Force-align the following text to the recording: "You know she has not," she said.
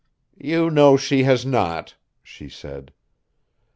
"You 0.41 0.71
know 0.71 0.97
she 0.97 1.25
has 1.25 1.45
not," 1.45 1.95
she 2.23 2.49
said. 2.49 2.91